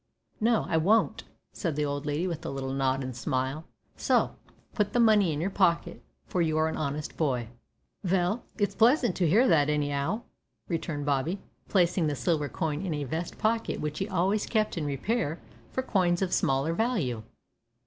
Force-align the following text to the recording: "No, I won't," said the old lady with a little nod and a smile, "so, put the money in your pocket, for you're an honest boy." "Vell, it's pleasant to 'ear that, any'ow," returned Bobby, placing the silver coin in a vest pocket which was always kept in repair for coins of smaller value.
"No, 0.39 0.65
I 0.67 0.77
won't," 0.77 1.25
said 1.53 1.75
the 1.75 1.85
old 1.85 2.07
lady 2.07 2.25
with 2.25 2.43
a 2.43 2.49
little 2.49 2.73
nod 2.73 3.03
and 3.03 3.11
a 3.11 3.15
smile, 3.15 3.65
"so, 3.95 4.31
put 4.73 4.93
the 4.93 4.99
money 4.99 5.31
in 5.31 5.39
your 5.39 5.51
pocket, 5.51 6.01
for 6.25 6.41
you're 6.41 6.67
an 6.67 6.75
honest 6.75 7.15
boy." 7.17 7.49
"Vell, 8.03 8.41
it's 8.57 8.73
pleasant 8.73 9.15
to 9.17 9.29
'ear 9.29 9.47
that, 9.47 9.69
any'ow," 9.69 10.23
returned 10.67 11.05
Bobby, 11.05 11.37
placing 11.69 12.07
the 12.07 12.15
silver 12.15 12.49
coin 12.49 12.81
in 12.83 12.95
a 12.95 13.03
vest 13.03 13.37
pocket 13.37 13.79
which 13.79 13.99
was 14.01 14.09
always 14.09 14.47
kept 14.47 14.75
in 14.75 14.87
repair 14.87 15.37
for 15.71 15.83
coins 15.83 16.23
of 16.23 16.33
smaller 16.33 16.73
value. 16.73 17.21